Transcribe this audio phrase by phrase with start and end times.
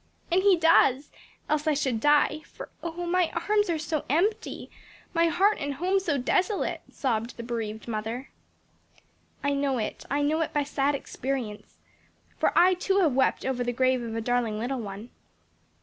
[0.31, 1.11] "And He does,
[1.47, 4.71] else I should die; for oh my arms are so empty,
[5.13, 8.31] my heart and home so desolate!" sobbed the bereaved mother.
[9.43, 11.77] "I know it, I know it by sad experience;
[12.35, 15.11] for I too, have wept over the grave of a darling little one."